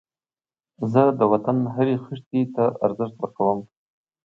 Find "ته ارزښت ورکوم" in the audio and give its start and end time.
2.55-3.59